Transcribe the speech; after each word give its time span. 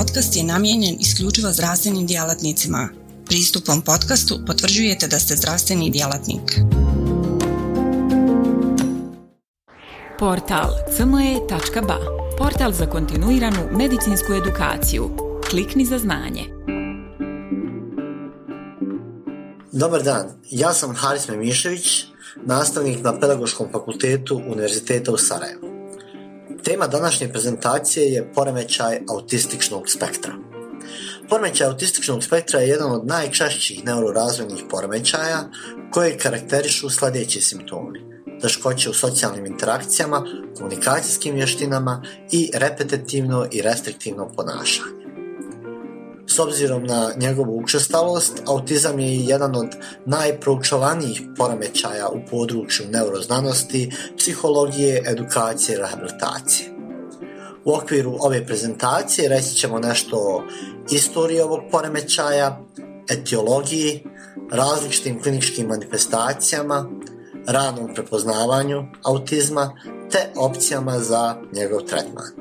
podcast 0.00 0.36
je 0.36 0.44
namijenjen 0.44 0.96
isključivo 1.00 1.52
zdravstvenim 1.52 2.06
djelatnicima. 2.06 2.88
Pristupom 3.26 3.82
podcastu 3.82 4.38
potvrđujete 4.46 5.06
da 5.08 5.18
ste 5.18 5.36
zdravstveni 5.36 5.90
djelatnik. 5.90 6.60
Portal 10.18 10.70
cme.ba 10.96 11.98
Portal 12.38 12.72
za 12.72 12.86
kontinuiranu 12.86 13.68
medicinsku 13.72 14.32
edukaciju. 14.32 15.10
Klikni 15.50 15.84
za 15.84 15.98
znanje. 15.98 16.44
Dobar 19.72 20.02
dan, 20.02 20.26
ja 20.50 20.72
sam 20.72 20.94
Haris 20.94 21.28
Memišević, 21.28 22.04
nastavnik 22.44 23.04
na 23.04 23.20
Pedagoškom 23.20 23.68
fakultetu 23.72 24.42
Univerziteta 24.46 25.12
u 25.12 25.16
Sarajevu. 25.16 25.79
Tema 26.64 26.86
današnje 26.86 27.28
prezentacije 27.28 28.12
je 28.12 28.32
poremećaj 28.34 29.00
autističnog 29.10 29.90
spektra. 29.90 30.32
Poremećaj 31.28 31.66
autističnog 31.66 32.24
spektra 32.24 32.60
je 32.60 32.68
jedan 32.68 32.92
od 32.92 33.06
najčešćih 33.06 33.84
neurorazvojnih 33.84 34.64
poremećaja 34.70 35.50
koje 35.90 36.18
karakterišu 36.18 36.90
sljedeći 36.90 37.40
simptomi. 37.40 38.00
Teškoće 38.40 38.90
u 38.90 38.94
socijalnim 38.94 39.46
interakcijama, 39.46 40.24
komunikacijskim 40.56 41.34
vještinama 41.34 42.02
i 42.32 42.50
repetitivno 42.54 43.46
i 43.52 43.62
restriktivno 43.62 44.32
ponašanje. 44.36 44.99
S 46.30 46.38
obzirom 46.38 46.84
na 46.84 47.12
njegovu 47.16 47.58
učestalost, 47.58 48.42
autizam 48.46 48.98
je 48.98 49.16
jedan 49.16 49.56
od 49.56 49.68
najproučavanijih 50.06 51.22
poremećaja 51.36 52.08
u 52.08 52.20
području 52.30 52.86
neuroznanosti, 52.90 53.92
psihologije, 54.18 55.02
edukacije 55.06 55.74
i 55.74 55.78
rehabilitacije. 55.78 56.70
U 57.64 57.74
okviru 57.74 58.16
ove 58.20 58.46
prezentacije 58.46 59.28
reći 59.28 59.54
ćemo 59.54 59.78
nešto 59.78 60.16
o 60.16 60.42
istoriji 60.90 61.40
ovog 61.40 61.60
poremećaja, 61.70 62.60
etiologiji, 63.08 64.04
različitim 64.50 65.22
kliničkim 65.22 65.66
manifestacijama, 65.66 66.90
ranom 67.46 67.94
prepoznavanju 67.94 68.84
autizma 69.02 69.76
te 70.10 70.32
opcijama 70.36 70.98
za 70.98 71.36
njegov 71.52 71.80
tretman. 71.80 72.39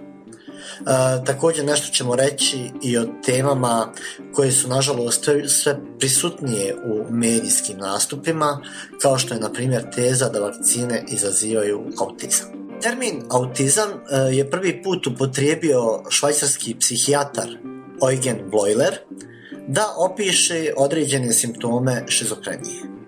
Također 1.25 1.66
nešto 1.66 1.94
ćemo 1.94 2.16
reći 2.16 2.72
i 2.83 2.97
o 2.97 3.05
temama 3.25 3.94
koje 4.33 4.52
su 4.52 4.67
nažalost 4.67 5.30
sve 5.47 5.80
prisutnije 5.99 6.75
u 6.75 7.05
medijskim 7.09 7.77
nastupima, 7.77 8.61
kao 9.02 9.17
što 9.17 9.33
je 9.33 9.39
na 9.39 9.53
primjer 9.53 9.83
teza 9.95 10.30
da 10.30 10.39
vakcine 10.39 11.03
izazivaju 11.08 11.83
autizam. 11.99 12.47
Termin 12.81 13.23
autizam 13.30 13.89
e, 13.89 14.36
je 14.36 14.49
prvi 14.49 14.83
put 14.83 15.08
upotrijebio 15.08 16.03
švajcarski 16.09 16.75
psihijatar 16.80 17.47
Eugen 18.11 18.49
Bloiler 18.52 18.97
da 19.67 19.93
opiše 19.97 20.73
određene 20.77 21.33
simptome 21.33 22.03
šizofrenije. 22.08 22.98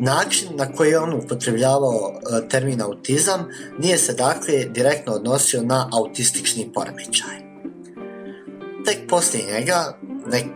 Način 0.00 0.48
na 0.54 0.72
koji 0.72 0.90
je 0.90 0.98
on 0.98 1.14
upotrebljavao 1.14 2.12
e, 2.12 2.48
termin 2.48 2.82
autizam 2.82 3.48
nije 3.78 3.98
se 3.98 4.12
dakle 4.12 4.64
direktno 4.64 5.12
odnosio 5.12 5.62
na 5.62 5.90
autistični 5.92 6.70
poremećaj. 6.74 7.48
Tek 8.84 8.98
poslije 9.08 9.44
njega, 9.52 9.98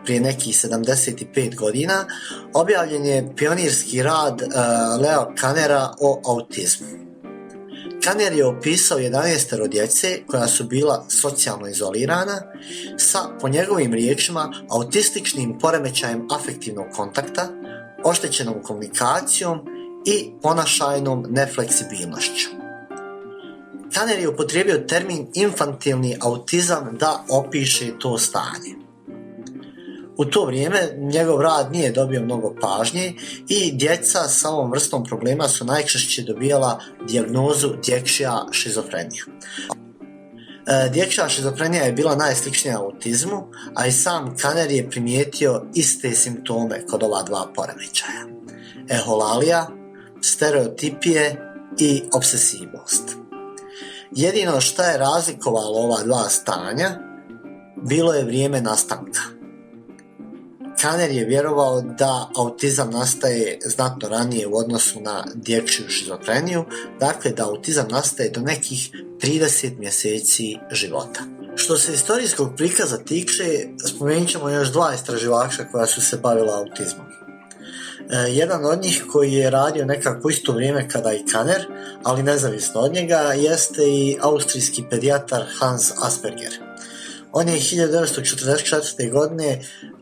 prije 0.04 0.20
nekih 0.20 0.54
75 0.54 1.56
godina, 1.56 2.04
objavljen 2.54 3.06
je 3.06 3.32
pionirski 3.36 4.02
rad 4.02 4.42
e, 4.42 4.46
Leo 5.02 5.32
Kanera 5.40 5.90
o 6.00 6.20
autizmu. 6.26 7.02
Kaner 8.04 8.32
je 8.32 8.46
opisao 8.46 8.98
11 8.98 9.68
djece 9.68 10.20
koja 10.26 10.48
su 10.48 10.64
bila 10.64 11.04
socijalno 11.08 11.68
izolirana 11.68 12.42
sa, 12.96 13.18
po 13.40 13.48
njegovim 13.48 13.92
riječima, 13.92 14.52
autističnim 14.68 15.58
poremećajem 15.58 16.26
afektivnog 16.30 16.86
kontakta, 16.96 17.48
oštećenom 18.04 18.54
komunikacijom 18.62 19.58
i 20.06 20.30
ponašajnom 20.42 21.26
nefleksibilnošću. 21.30 22.48
Kanner 23.94 24.18
je 24.18 24.28
upotrijebio 24.28 24.84
termin 24.88 25.26
infantilni 25.34 26.16
autizam 26.20 26.96
da 27.00 27.24
opiše 27.28 27.98
to 27.98 28.18
stanje. 28.18 28.82
U 30.16 30.24
to 30.24 30.44
vrijeme 30.44 30.78
njegov 30.98 31.40
rad 31.40 31.72
nije 31.72 31.92
dobio 31.92 32.22
mnogo 32.22 32.54
pažnje 32.60 33.14
i 33.48 33.72
djeca 33.72 34.18
sa 34.18 34.50
ovom 34.50 34.70
vrstom 34.70 35.04
problema 35.04 35.48
su 35.48 35.64
najčešće 35.64 36.22
dobijala 36.22 36.80
dijagnozu 37.08 37.68
dječja 37.84 38.46
šizofrenija. 38.50 39.24
E, 40.66 40.88
dječja 40.92 41.28
šizofrenija 41.28 41.84
je 41.84 41.92
bila 41.92 42.16
najsličnija 42.16 42.78
autizmu, 42.78 43.48
a 43.74 43.86
i 43.86 43.92
sam 43.92 44.36
Kaner 44.36 44.70
je 44.70 44.90
primijetio 44.90 45.62
iste 45.74 46.10
simptome 46.10 46.86
kod 46.86 47.02
ova 47.02 47.22
dva 47.22 47.52
poremećaja. 47.54 48.26
Eholalija, 48.88 49.66
stereotipije 50.20 51.36
i 51.78 52.02
obsesivnost. 52.12 53.02
Jedino 54.10 54.60
što 54.60 54.82
je 54.82 54.98
razlikovalo 54.98 55.78
ova 55.78 56.02
dva 56.02 56.28
stanja 56.28 56.90
bilo 57.76 58.14
je 58.14 58.24
vrijeme 58.24 58.60
nastanka. 58.60 59.41
Kaner 60.82 61.10
je 61.10 61.24
vjerovao 61.24 61.80
da 61.80 62.30
autizam 62.36 62.90
nastaje 62.90 63.58
znatno 63.64 64.08
ranije 64.08 64.46
u 64.46 64.56
odnosu 64.56 65.00
na 65.00 65.24
dječju 65.34 65.88
šizofreniju, 65.88 66.64
dakle 67.00 67.30
da 67.30 67.48
autizam 67.48 67.88
nastaje 67.90 68.30
do 68.30 68.40
nekih 68.40 68.90
30 69.20 69.78
mjeseci 69.78 70.58
života. 70.72 71.20
Što 71.56 71.78
se 71.78 71.92
istorijskog 71.94 72.52
prikaza 72.56 72.98
tiče, 72.98 73.68
spomenut 73.88 74.28
ćemo 74.28 74.48
još 74.48 74.72
dva 74.72 74.94
istraživača 74.94 75.64
koja 75.72 75.86
su 75.86 76.00
se 76.00 76.16
bavila 76.16 76.58
autizmom. 76.58 77.06
E, 77.06 78.16
jedan 78.30 78.64
od 78.64 78.82
njih 78.82 79.04
koji 79.12 79.32
je 79.32 79.50
radio 79.50 79.84
nekako 79.84 80.30
isto 80.30 80.52
vrijeme 80.52 80.88
kada 80.88 81.12
i 81.12 81.24
Kaner, 81.32 81.66
ali 82.02 82.22
nezavisno 82.22 82.80
od 82.80 82.92
njega, 82.92 83.16
jeste 83.16 83.82
i 83.82 84.16
austrijski 84.20 84.84
pedijatar 84.90 85.44
Hans 85.58 85.92
Asperger. 86.02 86.71
On 87.32 87.48
je 87.48 87.60
1944. 87.60 89.10
godine 89.12 89.60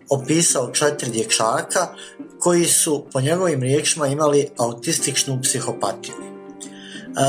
opisao 0.08 0.70
četiri 0.72 1.10
dječaka 1.10 1.88
koji 2.38 2.64
su 2.64 3.06
po 3.12 3.20
njegovim 3.20 3.62
riječima 3.62 4.06
imali 4.06 4.48
autističnu 4.56 5.40
psihopatiju. 5.42 6.14
E, 6.14 7.20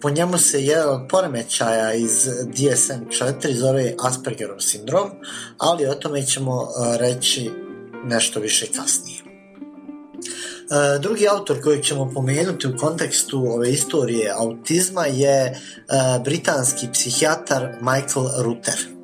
po 0.00 0.10
njemu 0.10 0.38
se 0.38 0.64
jedan 0.64 0.88
od 0.88 1.08
poremećaja 1.08 1.94
iz 1.94 2.28
DSM-4 2.44 3.54
zove 3.54 3.94
Aspergerov 4.02 4.60
sindrom, 4.60 5.10
ali 5.58 5.86
o 5.86 5.94
tome 5.94 6.26
ćemo 6.26 6.62
e, 6.62 6.98
reći 6.98 7.50
nešto 8.04 8.40
više 8.40 8.66
kasnije. 8.66 9.20
E, 9.20 10.98
drugi 10.98 11.28
autor 11.28 11.62
koji 11.62 11.82
ćemo 11.82 12.10
pomenuti 12.14 12.68
u 12.68 12.76
kontekstu 12.76 13.46
ove 13.48 13.70
istorije 13.70 14.32
autizma 14.36 15.06
je 15.06 15.60
britanski 16.24 16.88
psihijatar 16.92 17.68
Michael 17.80 18.26
Rutter. 18.42 18.99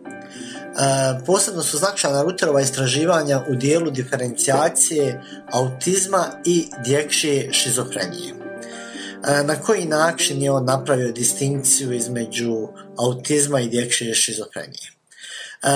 E, 0.79 1.25
posebno 1.27 1.63
su 1.63 1.79
značajna 1.79 2.23
Ruterova 2.23 2.61
istraživanja 2.61 3.45
u 3.49 3.55
dijelu 3.55 3.91
diferencijacije 3.91 5.23
autizma 5.53 6.27
i 6.45 6.69
dječje 6.85 7.53
šizofrenije. 7.53 8.35
E, 8.35 9.43
na 9.43 9.63
koji 9.63 9.85
način 9.85 10.43
je 10.43 10.51
on 10.51 10.65
napravio 10.65 11.13
distinkciju 11.13 11.93
između 11.93 12.69
autizma 12.99 13.61
i 13.61 13.69
dječje 13.69 14.15
šizofrenije? 14.15 14.91
E, 14.91 15.69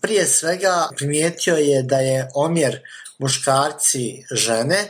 prije 0.00 0.26
svega 0.26 0.88
primijetio 0.96 1.56
je 1.56 1.82
da 1.82 1.96
je 1.96 2.28
omjer 2.34 2.80
muškarci 3.18 4.24
žene 4.30 4.88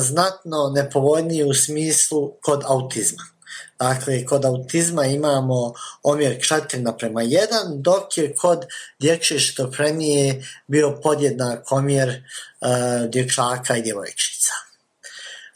znatno 0.00 0.72
nepovoljniji 0.74 1.44
u 1.44 1.54
smislu 1.54 2.32
kod 2.42 2.62
autizma. 2.66 3.35
Dakle, 3.78 4.24
kod 4.24 4.44
autizma 4.44 5.04
imamo 5.04 5.72
omjer 6.02 6.38
4 6.40 6.82
naprema 6.82 7.20
1, 7.20 7.46
dok 7.74 8.18
je 8.18 8.34
kod 8.34 8.64
dječje 8.98 9.38
šizofrenije 9.38 10.44
bio 10.66 11.00
podjednak 11.02 11.72
omjer 11.72 12.08
uh, 12.08 13.10
dječaka 13.10 13.76
i 13.76 13.82
djevojčica. 13.82 14.52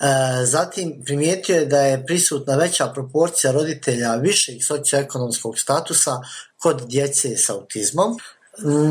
Uh, 0.01 0.07
zatim 0.45 1.03
primijetio 1.05 1.57
je 1.57 1.67
da 1.67 1.81
je 1.81 2.07
prisutna 2.07 2.57
veća 2.57 2.87
proporcija 2.87 3.53
roditelja 3.53 4.15
višeg 4.15 4.57
socioekonomskog 4.63 5.59
statusa 5.59 6.21
kod 6.59 6.83
djece 6.87 7.37
s 7.37 7.51
autizmom. 7.51 8.19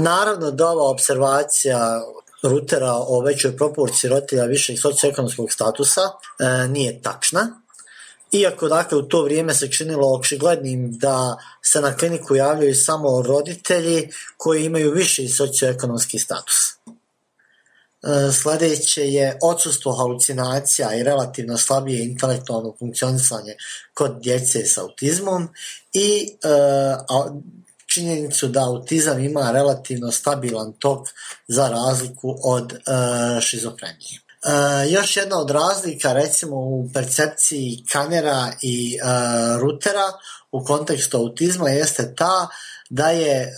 Naravno 0.04 0.52
da 0.52 0.68
ova 0.68 0.90
observacija 0.90 2.02
Rutera 2.44 2.94
o 2.94 3.22
većoj 3.22 3.58
proporciji 3.58 4.10
roditelja 4.10 4.44
višeg 4.44 4.80
socioekonomskog 4.80 5.52
statusa 5.52 6.02
uh, 6.02 6.70
nije 6.70 7.02
tačna 7.02 7.59
iako 8.32 8.68
dakle 8.68 8.98
u 8.98 9.02
to 9.02 9.24
vrijeme 9.24 9.54
se 9.54 9.72
činilo 9.72 10.14
očiglednim 10.14 10.98
da 10.98 11.38
se 11.62 11.82
na 11.82 11.98
kliniku 11.98 12.36
javljaju 12.36 12.76
samo 12.76 13.22
roditelji 13.22 14.10
koji 14.38 14.66
imaju 14.66 14.92
viši 14.92 15.28
socioekonomski 15.28 16.20
status. 16.20 16.56
E, 18.04 18.32
sljedeće 18.32 19.12
je 19.12 19.38
odsustvo 19.42 19.92
halucinacija 19.92 20.96
i 20.96 21.04
relativno 21.04 21.58
slabije 21.58 22.06
intelektualno 22.06 22.76
funkcionisanje 22.80 23.56
kod 23.94 24.20
djece 24.22 24.66
s 24.66 24.78
autizmom 24.78 25.50
i 25.94 26.36
e, 26.44 26.50
činjenicu 27.86 28.48
da 28.48 28.66
autizam 28.66 29.20
ima 29.20 29.52
relativno 29.52 30.12
stabilan 30.12 30.74
tok 30.74 31.08
za 31.48 31.70
razliku 31.70 32.38
od 32.44 32.74
e, 32.74 32.78
šizofrenije. 33.42 34.29
E, 34.46 34.90
još 34.90 35.18
jedna 35.18 35.40
od 35.40 35.52
razlika 35.52 36.14
recimo 36.14 36.56
u 36.56 36.90
percepciji 36.94 37.84
kanera 37.92 38.52
i 38.62 38.96
e, 38.96 39.00
rutera 39.60 40.12
u 40.52 40.64
kontekstu 40.64 41.18
autizma 41.18 41.70
jeste 41.70 42.16
ta 42.16 42.48
da 42.90 43.10
je 43.10 43.42
e, 43.42 43.50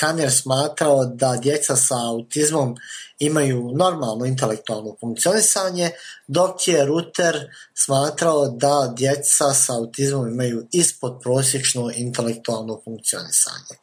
Kaner 0.00 0.32
smatrao 0.32 1.04
da 1.04 1.36
djeca 1.42 1.76
sa 1.76 1.94
autizmom 1.94 2.76
imaju 3.18 3.72
normalno 3.74 4.24
intelektualno 4.24 4.96
funkcionisanje, 5.00 5.90
dok 6.26 6.68
je 6.68 6.84
Ruter 6.84 7.36
smatrao 7.74 8.48
da 8.48 8.92
djeca 8.96 9.54
sa 9.54 9.74
autizmom 9.74 10.28
imaju 10.28 10.66
ispod 10.72 11.20
prosječno 11.22 11.90
intelektualno 11.94 12.80
funkcionisanje. 12.84 13.74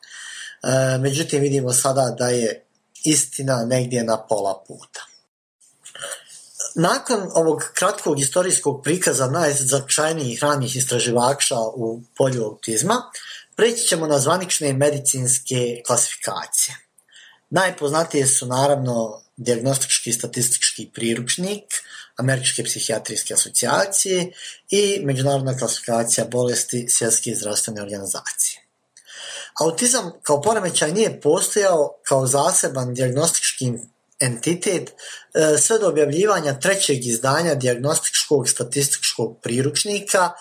E, 0.63 0.97
međutim, 0.97 1.41
vidimo 1.41 1.73
sada 1.73 2.15
da 2.19 2.29
je 2.29 2.65
istina 3.03 3.65
negdje 3.65 4.03
na 4.03 4.17
pola 4.17 4.63
puta. 4.67 5.14
Nakon 6.75 7.29
ovog 7.33 7.71
kratkog 7.73 8.19
historijskog 8.19 8.83
prikaza 8.83 9.27
najznačajnijih 9.27 10.43
ranih 10.43 10.75
istraživača 10.75 11.59
u 11.59 12.01
polju 12.17 12.43
autizma, 12.43 12.95
preći 13.55 13.87
ćemo 13.87 14.07
na 14.07 14.19
zvanične 14.19 14.73
medicinske 14.73 15.81
klasifikacije. 15.87 16.77
Najpoznatije 17.49 18.27
su 18.27 18.45
naravno 18.45 19.21
diagnostički 19.37 20.09
i 20.09 20.13
statistički 20.13 20.89
priručnik 20.93 21.63
Američke 22.15 22.63
psihijatrijske 22.63 23.33
asocijacije 23.33 24.31
i 24.69 24.99
međunarodna 25.03 25.57
klasifikacija 25.57 26.27
bolesti 26.31 26.85
Svjetske 26.89 27.35
zdravstvene 27.35 27.81
organizacije. 27.81 28.61
Autizam 29.61 30.11
kao 30.23 30.41
poremećaj 30.41 30.91
nije 30.91 31.21
postojao 31.21 31.99
kao 32.03 32.27
zaseban 32.27 32.93
diagnostički 32.93 33.73
entitet 34.19 34.89
e, 34.89 35.57
sve 35.57 35.79
do 35.79 35.87
objavljivanja 35.87 36.59
trećeg 36.59 37.05
izdanja 37.05 37.55
diagnostičkog 37.55 38.49
statističkog 38.49 39.39
priručnika 39.41 40.31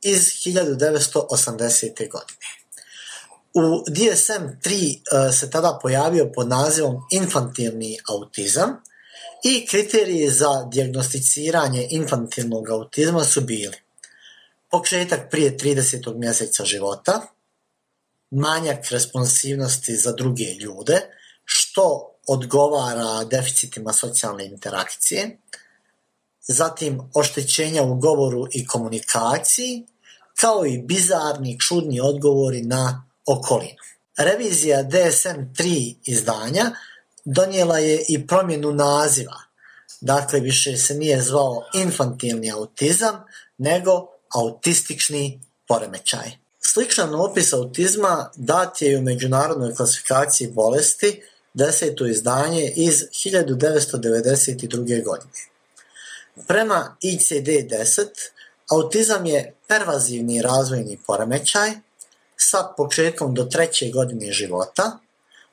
iz 0.00 0.20
1980. 0.20 2.10
godine. 2.10 2.46
U 3.54 3.60
DSM-3 3.88 4.96
e, 5.28 5.32
se 5.32 5.50
tada 5.50 5.78
pojavio 5.82 6.32
pod 6.34 6.48
nazivom 6.48 6.96
infantilni 7.10 7.98
autizam 8.08 8.82
i 9.44 9.66
kriteriji 9.66 10.30
za 10.30 10.68
dijagnosticiranje 10.72 11.86
infantilnog 11.90 12.70
autizma 12.70 13.24
su 13.24 13.40
bili 13.40 13.76
početak 14.70 15.30
prije 15.30 15.56
30. 15.56 16.18
mjeseca 16.18 16.64
života, 16.64 17.20
manjak 18.30 18.90
responsivnosti 18.90 19.96
za 19.96 20.12
druge 20.12 20.44
ljude, 20.44 21.00
što 21.44 22.11
odgovara 22.26 23.24
deficitima 23.24 23.92
socijalne 23.92 24.46
interakcije, 24.46 25.38
zatim 26.48 27.00
oštećenja 27.14 27.82
u 27.82 27.94
govoru 27.94 28.46
i 28.52 28.66
komunikaciji, 28.66 29.86
kao 30.40 30.66
i 30.66 30.78
bizarni, 30.78 31.58
čudni 31.60 32.00
odgovori 32.00 32.62
na 32.62 33.04
okolinu. 33.26 33.82
Revizija 34.16 34.82
DSM-3 34.82 35.94
izdanja 36.04 36.70
donijela 37.24 37.78
je 37.78 38.04
i 38.08 38.26
promjenu 38.26 38.72
naziva. 38.72 39.36
Dakle, 40.00 40.40
više 40.40 40.76
se 40.76 40.94
nije 40.94 41.22
zvao 41.22 41.62
infantilni 41.74 42.52
autizam, 42.52 43.24
nego 43.58 44.06
autistični 44.34 45.40
poremećaj. 45.68 46.30
Sličan 46.60 47.14
opis 47.14 47.52
autizma 47.52 48.30
dat 48.36 48.82
je 48.82 48.98
u 48.98 49.02
međunarodnoj 49.02 49.74
klasifikaciji 49.74 50.50
bolesti 50.50 51.22
deseto 51.54 52.06
izdanje 52.06 52.72
iz 52.76 53.04
1992. 53.12 55.04
godine. 55.04 55.32
Prema 56.46 56.96
ICD-10, 57.02 58.06
autizam 58.70 59.26
je 59.26 59.54
pervazivni 59.68 60.42
razvojni 60.42 60.98
poremećaj 61.06 61.70
sa 62.36 62.72
početkom 62.76 63.34
do 63.34 63.44
treće 63.44 63.90
godine 63.90 64.32
života, 64.32 64.98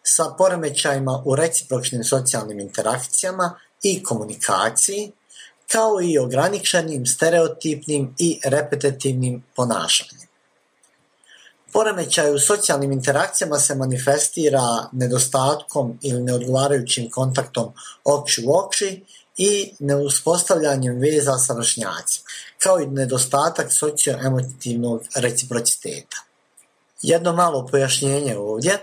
sa 0.03 0.25
poremećajima 0.37 1.23
u 1.25 1.35
recipročnim 1.35 2.03
socijalnim 2.03 2.59
interakcijama 2.59 3.59
i 3.83 4.03
komunikaciji, 4.03 5.11
kao 5.71 6.01
i 6.01 6.17
ograničenim 6.17 7.05
stereotipnim 7.05 8.15
i 8.19 8.39
repetitivnim 8.43 9.43
ponašanjem. 9.55 10.28
Poremećaj 11.73 12.33
u 12.35 12.39
socijalnim 12.39 12.91
interakcijama 12.91 13.59
se 13.59 13.75
manifestira 13.75 14.89
nedostatkom 14.91 15.99
ili 16.01 16.23
neodgovarajućim 16.23 17.09
kontaktom 17.09 17.73
oči 18.03 18.43
u 18.47 18.57
oči 18.57 19.05
i 19.37 19.73
neuspostavljanjem 19.79 20.99
veza 20.99 21.37
sa 21.37 21.53
vršnjacima, 21.53 22.25
kao 22.57 22.79
i 22.79 22.87
nedostatak 22.87 23.73
socioemotivnog 23.73 25.03
reciprociteta. 25.15 26.17
Jedno 27.01 27.33
malo 27.33 27.67
pojašnjenje 27.67 28.37
ovdje. 28.37 28.77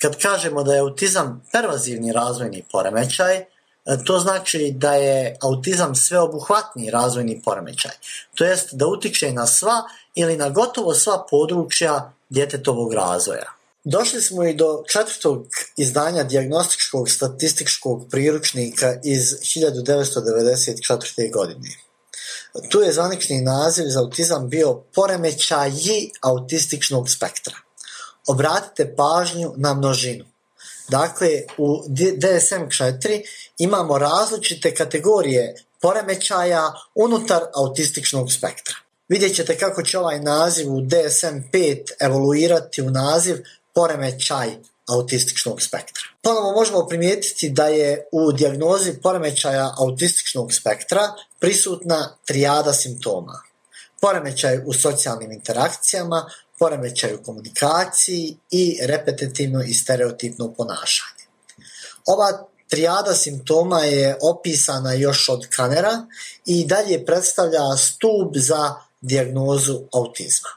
Kad 0.00 0.18
kažemo 0.18 0.62
da 0.62 0.74
je 0.74 0.80
autizam 0.80 1.44
pervazivni 1.52 2.12
razvojni 2.12 2.64
poremećaj, 2.72 3.44
to 4.04 4.18
znači 4.18 4.72
da 4.76 4.94
je 4.94 5.36
autizam 5.42 5.94
sveobuhvatni 5.94 6.90
razvojni 6.90 7.42
poremećaj. 7.44 7.92
To 8.34 8.44
jest 8.44 8.74
da 8.74 8.86
utiče 8.86 9.32
na 9.32 9.46
sva 9.46 9.82
ili 10.14 10.36
na 10.36 10.48
gotovo 10.48 10.94
sva 10.94 11.26
područja 11.30 12.12
djetetovog 12.28 12.92
razvoja. 12.92 13.52
Došli 13.84 14.22
smo 14.22 14.44
i 14.44 14.54
do 14.54 14.82
četvrtog 14.88 15.46
izdanja 15.76 16.24
dijagnostičkog 16.24 17.10
statističkog 17.10 18.06
priručnika 18.10 18.94
iz 19.04 19.22
1994. 19.22 21.32
godine. 21.32 21.68
Tu 22.70 22.80
je 22.80 22.92
zvanični 22.92 23.40
naziv 23.40 23.84
za 23.88 24.00
autizam 24.00 24.48
bio 24.48 24.74
poremećaji 24.74 26.10
autističnog 26.20 27.10
spektra. 27.10 27.54
Obratite 28.26 28.94
pažnju 28.96 29.52
na 29.56 29.74
množinu. 29.74 30.24
Dakle, 30.88 31.28
u 31.58 31.82
DSM-4 31.88 33.22
imamo 33.58 33.98
različite 33.98 34.74
kategorije 34.74 35.54
poremećaja 35.80 36.72
unutar 36.94 37.42
autističnog 37.54 38.32
spektra. 38.32 38.85
Vidjet 39.08 39.36
ćete 39.36 39.58
kako 39.58 39.82
će 39.82 39.98
ovaj 39.98 40.20
naziv 40.20 40.72
u 40.72 40.80
DSM-5 40.80 41.90
evoluirati 42.00 42.82
u 42.82 42.90
naziv 42.90 43.36
poremećaj 43.74 44.48
autističnog 44.88 45.62
spektra. 45.62 46.02
Ponovo 46.22 46.52
možemo 46.52 46.86
primijetiti 46.86 47.50
da 47.50 47.66
je 47.66 48.08
u 48.12 48.32
dijagnozi 48.32 48.92
poremećaja 49.02 49.74
autističnog 49.78 50.52
spektra 50.52 51.12
prisutna 51.40 52.16
trijada 52.24 52.72
simptoma. 52.72 53.42
Poremećaj 54.00 54.60
u 54.66 54.72
socijalnim 54.72 55.32
interakcijama, 55.32 56.30
poremećaj 56.58 57.14
u 57.14 57.22
komunikaciji 57.22 58.36
i 58.50 58.78
repetitivno 58.82 59.62
i 59.62 59.74
stereotipno 59.74 60.54
ponašanje. 60.54 61.24
Ova 62.06 62.46
trijada 62.68 63.14
simptoma 63.14 63.80
je 63.80 64.16
opisana 64.22 64.92
još 64.92 65.28
od 65.28 65.46
Kanera 65.56 66.06
i 66.46 66.66
dalje 66.66 67.06
predstavlja 67.06 67.76
stup 67.76 68.36
za 68.36 68.74
dijagnozu 69.00 69.80
autizma. 69.92 70.48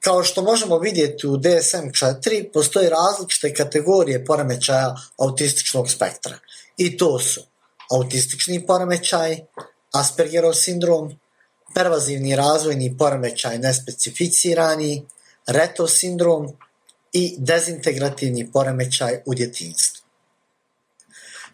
Kao 0.00 0.22
što 0.22 0.42
možemo 0.42 0.78
vidjeti 0.78 1.26
u 1.26 1.36
DSM-4, 1.36 2.52
postoje 2.52 2.90
različite 2.90 3.54
kategorije 3.54 4.24
poremećaja 4.24 4.94
autističnog 5.18 5.90
spektra. 5.90 6.38
I 6.76 6.96
to 6.96 7.18
su 7.18 7.40
autistični 7.90 8.66
poremećaj, 8.66 9.38
Aspergerov 9.92 10.52
sindrom, 10.54 11.18
pervazivni 11.74 12.36
razvojni 12.36 12.96
poremećaj 12.98 13.58
nespecificirani, 13.58 15.06
Reto 15.46 15.86
sindrom 15.88 16.48
i 17.12 17.34
dezintegrativni 17.38 18.52
poremećaj 18.52 19.22
u 19.26 19.34
djetinstvu. 19.34 19.95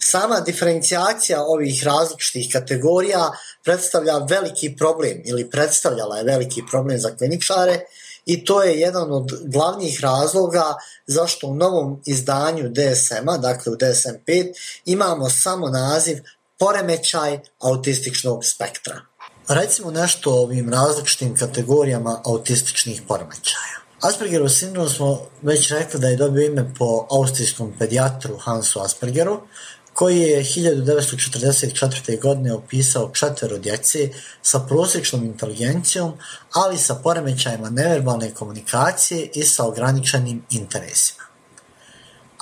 Sama 0.04 0.40
diferencijacija 0.40 1.42
ovih 1.42 1.84
različitih 1.84 2.48
kategorija 2.52 3.30
predstavlja 3.64 4.18
veliki 4.18 4.76
problem 4.76 5.22
ili 5.24 5.50
predstavljala 5.50 6.16
je 6.16 6.24
veliki 6.24 6.62
problem 6.70 6.98
za 6.98 7.16
kliničare 7.16 7.80
i 8.26 8.44
to 8.44 8.62
je 8.62 8.80
jedan 8.80 9.12
od 9.12 9.32
glavnih 9.44 10.00
razloga 10.00 10.74
zašto 11.06 11.46
u 11.46 11.54
novom 11.54 12.02
izdanju 12.06 12.68
DSM-a, 12.68 13.38
dakle 13.38 13.72
u 13.72 13.76
DSM-5, 13.76 14.52
imamo 14.84 15.30
samo 15.30 15.68
naziv 15.68 16.18
poremećaj 16.58 17.38
autističnog 17.60 18.44
spektra. 18.44 19.00
Recimo 19.48 19.90
nešto 19.90 20.30
o 20.30 20.42
ovim 20.42 20.72
različitim 20.72 21.36
kategorijama 21.36 22.20
autističnih 22.24 23.02
poremećaja. 23.08 23.82
Aspergerov 24.00 24.48
sindrom 24.48 24.88
smo 24.88 25.20
već 25.42 25.70
rekli 25.70 26.00
da 26.00 26.08
je 26.08 26.16
dobio 26.16 26.46
ime 26.46 26.74
po 26.78 27.06
austrijskom 27.10 27.74
pedijatru 27.78 28.36
Hansu 28.36 28.80
Aspergeru, 28.80 29.40
koji 29.94 30.20
je 30.20 30.44
1944. 30.44 32.20
godine 32.20 32.52
opisao 32.54 33.10
četvero 33.14 33.58
djece 33.58 34.10
sa 34.42 34.60
prosječnom 34.60 35.24
inteligencijom, 35.24 36.12
ali 36.52 36.78
sa 36.78 36.94
poremećajima 36.94 37.70
neverbalne 37.70 38.34
komunikacije 38.34 39.30
i 39.34 39.42
sa 39.42 39.64
ograničenim 39.66 40.42
interesima. 40.50 41.22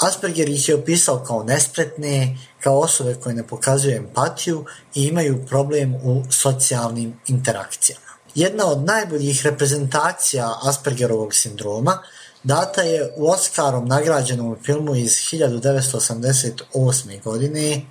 Asperger 0.00 0.48
ih 0.48 0.68
je 0.68 0.74
opisao 0.74 1.24
kao 1.26 1.44
nespretne, 1.44 2.38
kao 2.60 2.78
osobe 2.78 3.14
koje 3.14 3.34
ne 3.34 3.46
pokazuju 3.46 3.96
empatiju 3.96 4.64
i 4.94 5.04
imaju 5.04 5.46
problem 5.46 5.94
u 5.94 6.22
socijalnim 6.30 7.20
interakcijama. 7.26 8.10
Jedna 8.34 8.66
od 8.66 8.84
najboljih 8.84 9.46
reprezentacija 9.46 10.58
Aspergerovog 10.62 11.34
sindroma 11.34 12.02
data 12.42 12.82
je 12.82 13.12
u 13.16 13.30
Oscarom 13.30 13.88
nagrađenom 13.88 14.56
filmu 14.64 14.96
iz 14.96 15.10
1988. 15.10 17.22
godine 17.22 17.82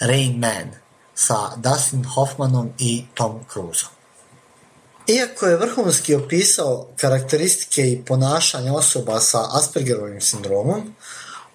Rain 0.00 0.38
Man 0.38 0.70
sa 1.14 1.56
Dustin 1.56 2.04
Hoffmanom 2.04 2.70
i 2.78 3.04
Tom 3.14 3.44
Cruiseom. 3.52 3.92
Iako 5.06 5.46
je 5.46 5.56
vrhunski 5.56 6.14
opisao 6.14 6.86
karakteristike 6.96 7.82
i 7.82 8.04
ponašanje 8.04 8.72
osoba 8.72 9.20
sa 9.20 9.46
Aspergerovim 9.50 10.20
sindromom, 10.20 10.94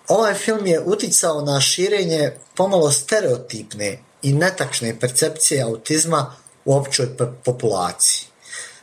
ovaj 0.07 0.33
film 0.33 0.65
je 0.65 0.83
uticao 0.85 1.41
na 1.41 1.61
širenje 1.61 2.31
pomalo 2.55 2.91
stereotipne 2.91 3.99
i 4.21 4.33
netačne 4.33 4.99
percepcije 4.99 5.61
autizma 5.61 6.35
u 6.65 6.75
općoj 6.75 7.07
populaciji. 7.45 8.27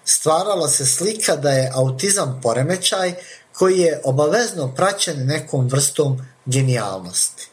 Stvarala 0.04 0.68
se 0.68 0.86
slika 0.86 1.36
da 1.36 1.50
je 1.50 1.70
autizam 1.74 2.40
poremećaj 2.42 3.14
koji 3.60 3.78
je 3.78 4.00
obavezno 4.04 4.74
praćen 4.76 5.26
nekom 5.26 5.68
vrstom 5.68 6.26
genijalnosti. 6.46 7.48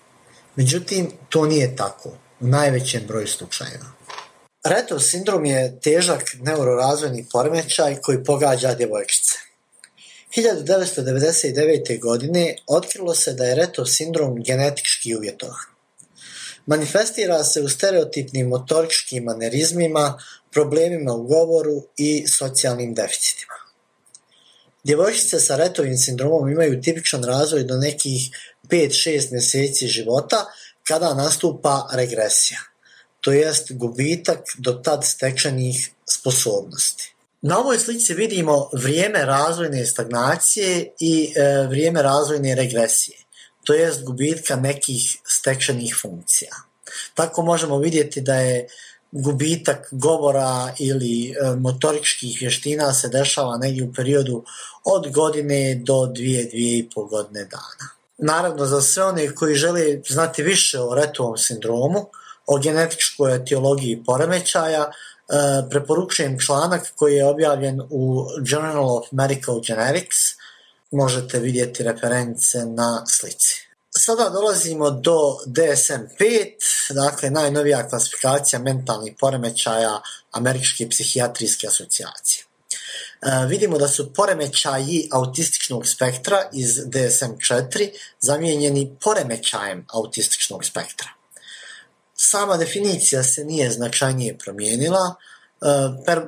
Međutim, 0.55 1.11
to 1.29 1.45
nije 1.45 1.75
tako 1.75 2.09
u 2.39 2.47
najvećem 2.47 3.01
broju 3.07 3.27
slučajeva. 3.27 3.85
Retov 4.63 4.99
sindrom 4.99 5.45
je 5.45 5.79
težak 5.79 6.35
neurorazvojni 6.41 7.25
poremećaj 7.31 7.97
koji 8.01 8.23
pogađa 8.23 8.73
djevojčice. 8.73 9.33
1999. 10.37 11.99
godine 12.01 12.55
otkrilo 12.67 13.15
se 13.15 13.33
da 13.33 13.45
je 13.45 13.55
Retov 13.55 13.85
sindrom 13.85 14.43
genetički 14.43 15.15
uvjetovan. 15.15 15.65
Manifestira 16.65 17.43
se 17.43 17.61
u 17.61 17.69
stereotipnim 17.69 18.47
motoričkim 18.47 19.23
manerizmima, 19.23 20.19
problemima 20.51 21.13
u 21.13 21.23
govoru 21.23 21.83
i 21.97 22.27
socijalnim 22.27 22.93
deficitima. 22.93 23.66
Djevojčice 24.87 25.39
sa 25.39 25.55
retovim 25.55 25.97
sindromom 25.97 26.49
imaju 26.49 26.81
tipičan 26.81 27.23
razvoj 27.23 27.63
do 27.63 27.77
nekih 27.77 28.29
5-6 28.69 29.31
mjeseci 29.31 29.87
života 29.87 30.45
kada 30.87 31.13
nastupa 31.13 31.89
regresija, 31.93 32.59
to 33.21 33.31
jest 33.31 33.71
gubitak 33.71 34.39
do 34.57 34.73
tad 34.73 35.05
stečenih 35.05 35.89
sposobnosti. 36.09 37.13
Na 37.41 37.59
ovoj 37.59 37.79
slici 37.79 38.13
vidimo 38.13 38.69
vrijeme 38.73 39.25
razvojne 39.25 39.85
stagnacije 39.85 40.93
i 40.99 41.33
e, 41.35 41.67
vrijeme 41.67 42.01
razvojne 42.01 42.55
regresije, 42.55 43.17
to 43.63 43.73
jest 43.73 44.03
gubitka 44.03 44.55
nekih 44.55 45.17
stečenih 45.25 45.95
funkcija. 46.01 46.55
Tako 47.13 47.41
možemo 47.41 47.77
vidjeti 47.77 48.21
da 48.21 48.35
je 48.35 48.67
gubitak 49.11 49.87
govora 49.91 50.73
ili 50.79 51.29
e, 51.29 51.55
motoričkih 51.55 52.37
vještina 52.41 52.93
se 52.93 53.09
dešava 53.09 53.57
negdje 53.57 53.83
u 53.83 53.93
periodu 53.93 54.43
od 54.83 55.11
godine 55.11 55.75
do 55.75 56.05
dvije, 56.05 56.45
dvije 56.45 56.77
i 56.77 56.89
pol 56.89 57.05
godine 57.05 57.45
dana. 57.45 57.91
Naravno, 58.17 58.65
za 58.65 58.81
sve 58.81 59.03
one 59.03 59.35
koji 59.35 59.55
žele 59.55 60.01
znati 60.07 60.43
više 60.43 60.79
o 60.79 60.95
retovom 60.95 61.37
sindromu, 61.37 62.09
o 62.45 62.59
genetičkoj 62.59 63.35
etiologiji 63.35 64.03
poremećaja, 64.05 64.83
e, 64.83 64.89
preporučujem 65.69 66.39
članak 66.39 66.93
koji 66.95 67.15
je 67.15 67.25
objavljen 67.25 67.81
u 67.89 68.25
Journal 68.45 68.97
of 68.97 69.11
Medical 69.11 69.61
Genetics. 69.67 70.17
Možete 70.91 71.39
vidjeti 71.39 71.83
reference 71.83 72.65
na 72.65 73.05
slici. 73.05 73.66
Sada 74.07 74.29
dolazimo 74.29 74.91
do 74.91 75.37
DSM-5, 75.45 76.55
dakle 76.93 77.29
najnovija 77.29 77.89
klasifikacija 77.89 78.59
mentalnih 78.59 79.13
poremećaja 79.19 80.01
Američke 80.31 80.89
psihijatrijske 80.89 81.67
asocijacije. 81.67 82.43
E, 82.43 83.45
vidimo 83.47 83.77
da 83.77 83.87
su 83.87 84.13
poremećaji 84.13 85.09
autističnog 85.11 85.87
spektra 85.87 86.49
iz 86.53 86.77
DSM-4 86.77 87.89
zamijenjeni 88.19 88.97
poremećajem 89.03 89.85
autističnog 89.93 90.65
spektra. 90.65 91.07
Sama 92.15 92.57
definicija 92.57 93.23
se 93.23 93.45
nije 93.45 93.71
značajnije 93.71 94.37
promijenila, 94.37 95.15
e, 95.15 95.65
per, 96.05 96.21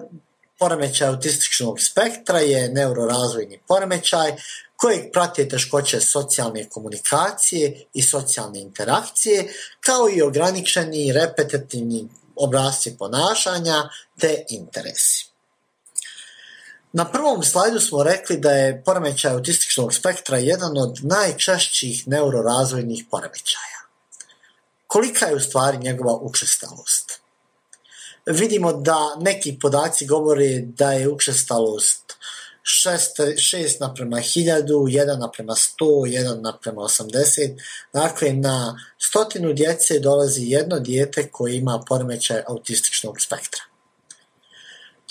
poremećaj 0.57 1.07
autističnog 1.07 1.81
spektra 1.81 2.39
je 2.39 2.69
neurorazvojni 2.69 3.59
poremećaj 3.67 4.31
kojeg 4.79 5.11
prate 5.13 5.47
teškoće 5.49 5.99
socijalne 6.01 6.69
komunikacije 6.69 7.85
i 7.93 8.01
socijalne 8.03 8.59
interakcije, 8.59 9.53
kao 9.79 10.09
i 10.09 10.21
ograničeni 10.21 11.13
repetitivni 11.13 12.07
obrazci 12.35 12.97
ponašanja 12.97 13.89
te 14.19 14.43
interesi. 14.49 15.29
Na 16.93 17.05
prvom 17.11 17.43
slajdu 17.43 17.79
smo 17.79 18.03
rekli 18.03 18.37
da 18.37 18.51
je 18.51 18.83
poremećaj 18.85 19.31
autističnog 19.31 19.93
spektra 19.93 20.37
jedan 20.37 20.77
od 20.77 20.99
najčešćih 21.03 22.07
neurorazvojnih 22.07 23.05
poremećaja. 23.11 23.79
Kolika 24.87 25.25
je 25.25 25.35
u 25.35 25.39
stvari 25.39 25.77
njegova 25.77 26.15
učestalost? 26.21 27.19
Vidimo 28.25 28.73
da 28.73 29.15
neki 29.19 29.57
podaci 29.61 30.05
govore 30.05 30.59
da 30.59 30.91
je 30.91 31.09
učestalost 31.09 32.15
6, 32.69 33.79
naprema 33.79 34.17
1000, 34.17 34.63
1 34.67 35.19
naprema 35.19 35.53
100, 35.53 35.65
1 35.79 36.41
naprema 36.41 36.81
80. 36.81 37.59
Dakle, 37.93 38.33
na 38.33 38.79
stotinu 38.97 39.53
djece 39.53 39.99
dolazi 39.99 40.41
jedno 40.45 40.79
dijete 40.79 41.29
koje 41.31 41.55
ima 41.55 41.83
poremećaj 41.87 42.43
autističnog 42.47 43.21
spektra. 43.21 43.61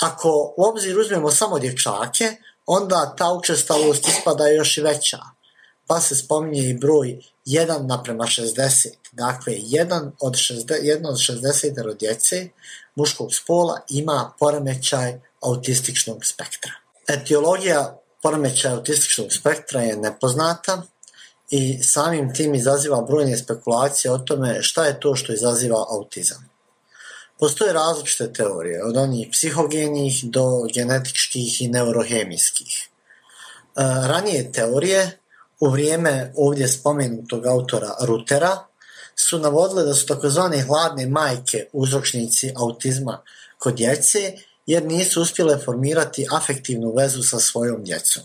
Ako 0.01 0.55
u 0.57 0.65
obzir 0.65 0.99
uzmemo 0.99 1.31
samo 1.31 1.59
dječake, 1.59 2.37
onda 2.67 3.15
ta 3.19 3.33
učestalost 3.33 4.09
ispada 4.09 4.49
još 4.49 4.79
i 4.79 4.81
veća, 4.81 5.19
pa 5.87 6.01
se 6.01 6.17
spominje 6.17 6.69
i 6.69 6.75
broj 6.75 7.21
1 7.47 7.87
naprema 7.87 8.25
60. 8.25 8.89
Dakle, 9.13 9.53
1 9.53 10.11
od 10.21 10.33
60, 10.33 10.83
1 10.83 11.07
od 11.09 11.17
60 11.17 11.99
djece 11.99 12.49
muškog 12.95 13.35
spola 13.35 13.81
ima 13.89 14.33
poremećaj 14.39 15.21
autističnog 15.41 16.25
spektra. 16.25 16.73
Etiologija 17.09 17.99
poremećaja 18.23 18.75
autističnog 18.75 19.33
spektra 19.33 19.81
je 19.81 19.97
nepoznata 19.97 20.83
i 21.51 21.83
samim 21.83 22.35
tim 22.35 22.55
izaziva 22.55 23.03
brojne 23.03 23.37
spekulacije 23.37 24.13
o 24.13 24.19
tome 24.19 24.63
šta 24.63 24.85
je 24.85 25.01
to 25.01 25.17
što 25.17 25.33
izaziva 25.33 25.85
autizam. 25.91 26.51
Postoje 27.39 27.73
različite 27.73 28.33
teorije, 28.33 28.85
od 28.85 28.97
onih 28.97 29.29
psihogenih 29.33 30.25
do 30.25 30.67
genetičkih 30.75 31.63
i 31.63 31.69
neurohemijskih. 31.69 32.89
E, 32.89 33.83
ranije 34.09 34.53
teorije, 34.53 35.19
u 35.61 35.71
vrijeme 35.71 36.33
ovdje 36.37 36.69
spomenutog 36.69 37.47
autora 37.47 37.97
Rutera, 38.01 38.57
su 39.17 39.39
navodile 39.39 39.85
da 39.85 39.95
su 39.95 40.07
takozvane 40.07 40.63
hladne 40.63 41.07
majke 41.07 41.67
uzročnici 41.73 42.53
autizma 42.57 43.23
kod 43.59 43.75
djece 43.75 44.33
jer 44.69 44.85
nisu 44.85 45.23
uspjele 45.23 45.59
formirati 45.65 46.27
afektivnu 46.31 46.93
vezu 46.97 47.23
sa 47.23 47.41
svojom 47.41 47.85
djecom. 47.85 48.23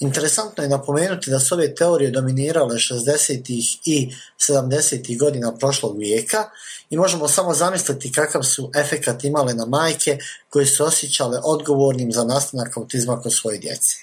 Interesantno 0.00 0.62
je 0.62 0.68
napomenuti 0.68 1.30
da 1.30 1.40
su 1.40 1.54
ove 1.54 1.74
teorije 1.74 2.10
dominirale 2.10 2.74
60. 2.74 3.74
i 3.84 4.14
70. 4.38 5.18
godina 5.18 5.56
prošlog 5.56 5.98
vijeka 5.98 6.44
i 6.90 6.96
možemo 6.96 7.28
samo 7.28 7.54
zamisliti 7.54 8.12
kakav 8.12 8.42
su 8.42 8.70
efekat 8.76 9.24
imale 9.24 9.54
na 9.54 9.66
majke 9.66 10.18
koje 10.50 10.66
su 10.66 10.84
osjećale 10.84 11.40
odgovornim 11.44 12.12
za 12.12 12.24
nastanak 12.24 12.76
autizma 12.76 13.20
kod 13.20 13.34
svoje 13.34 13.58
djece. 13.58 13.96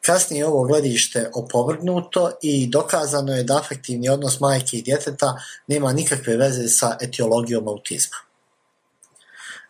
Kasnije 0.00 0.40
je 0.40 0.46
ovo 0.46 0.64
gledište 0.64 1.30
opovrgnuto 1.34 2.32
i 2.42 2.66
dokazano 2.66 3.32
je 3.32 3.44
da 3.44 3.56
afektivni 3.56 4.08
odnos 4.08 4.40
majke 4.40 4.76
i 4.76 4.82
djeteta 4.82 5.36
nema 5.66 5.92
nikakve 5.92 6.36
veze 6.36 6.68
sa 6.68 6.96
etiologijom 7.00 7.68
autizma. 7.68 8.31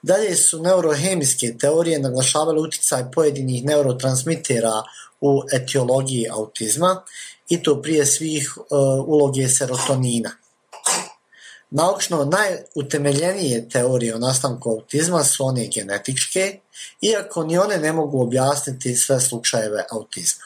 Dalje 0.02 0.36
su 0.36 0.62
neurohemijske 0.62 1.58
teorije 1.58 1.98
naglašavale 1.98 2.60
utjecaj 2.60 3.10
pojedinih 3.14 3.64
neurotransmitera 3.64 4.82
u 5.20 5.42
etiologiji 5.52 6.28
autizma 6.30 7.02
i 7.48 7.62
to 7.62 7.82
prije 7.82 8.06
svih 8.06 8.56
uh, 8.56 8.64
uloge 9.08 9.48
serotonina. 9.48 10.30
Naučno 11.70 12.24
najutemeljenije 12.24 13.68
teorije 13.68 14.14
o 14.14 14.18
nastanku 14.18 14.70
autizma 14.70 15.24
su 15.24 15.44
one 15.44 15.68
genetičke, 15.74 16.58
iako 17.00 17.44
ni 17.44 17.58
one 17.58 17.78
ne 17.78 17.92
mogu 17.92 18.22
objasniti 18.22 18.96
sve 18.96 19.20
slučajeve 19.20 19.84
autizma. 19.90 20.44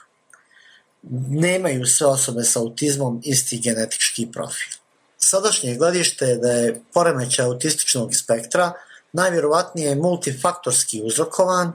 Nemaju 1.28 1.86
sve 1.86 2.06
osobe 2.06 2.44
s 2.44 2.56
autizmom 2.56 3.20
isti 3.24 3.58
genetički 3.58 4.28
profil. 4.32 4.72
Sadašnje 5.18 5.76
gledište 5.76 6.26
je 6.26 6.36
da 6.36 6.52
je 6.52 6.80
poremećaj 6.92 7.44
autističnog 7.44 8.14
spektra 8.14 8.72
najvjerovatnije 9.16 9.94
multifaktorski 9.94 11.02
uzrokovan 11.02 11.72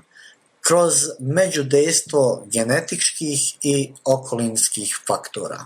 kroz 0.62 0.94
međudejstvo 1.20 2.44
genetičkih 2.46 3.58
i 3.62 3.94
okolinskih 4.06 5.00
faktora. 5.08 5.66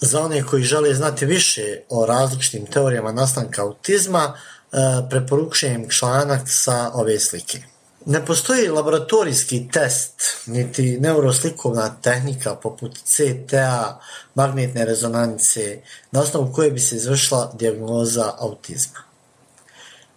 Za 0.00 0.20
one 0.20 0.46
koji 0.46 0.62
žele 0.62 0.94
znati 0.94 1.26
više 1.26 1.80
o 1.88 2.06
različitim 2.06 2.66
teorijama 2.66 3.12
nastanka 3.12 3.62
autizma, 3.62 4.32
e, 4.32 4.76
preporučujem 5.10 5.88
članak 5.88 6.42
sa 6.46 6.90
ove 6.94 7.20
slike. 7.20 7.62
Ne 8.06 8.26
postoji 8.26 8.68
laboratorijski 8.68 9.68
test, 9.72 10.22
niti 10.46 11.00
neuroslikovna 11.00 11.96
tehnika 12.02 12.54
poput 12.54 12.98
CTA, 13.04 14.00
magnetne 14.34 14.84
rezonance, 14.84 15.80
na 16.10 16.20
osnovu 16.20 16.52
koje 16.52 16.70
bi 16.70 16.80
se 16.80 16.96
izvršila 16.96 17.52
dijagnoza 17.54 18.32
autizma. 18.38 19.13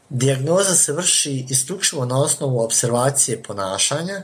Dijagnoza 0.09 0.75
se 0.75 0.93
vrši 0.93 1.45
isključivo 1.49 2.05
na 2.05 2.21
osnovu 2.21 2.59
observacije 2.59 3.43
ponašanja 3.43 4.23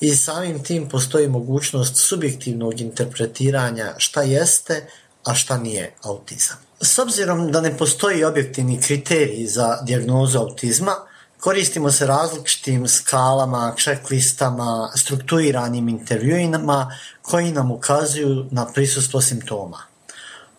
i 0.00 0.16
samim 0.16 0.62
tim 0.64 0.88
postoji 0.88 1.28
mogućnost 1.28 1.96
subjektivnog 1.96 2.80
interpretiranja 2.80 3.94
šta 3.96 4.22
jeste, 4.22 4.86
a 5.24 5.34
šta 5.34 5.58
nije 5.58 5.94
autizam. 6.02 6.56
S 6.80 6.98
obzirom 6.98 7.52
da 7.52 7.60
ne 7.60 7.76
postoji 7.76 8.24
objektivni 8.24 8.80
kriterij 8.80 9.46
za 9.46 9.78
dijagnozu 9.82 10.38
autizma, 10.38 10.94
koristimo 11.40 11.90
se 11.92 12.06
različitim 12.06 12.88
skalama, 12.88 13.74
checklistama, 13.78 14.92
strukturiranim 14.96 15.88
intervjuima 15.88 16.96
koji 17.22 17.52
nam 17.52 17.70
ukazuju 17.70 18.46
na 18.50 18.66
prisustvo 18.66 19.20
simptoma. 19.20 19.87